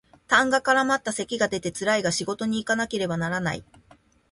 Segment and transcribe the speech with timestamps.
[0.27, 3.63] 痰が絡まった咳が出てつらいが仕事にいかなければならない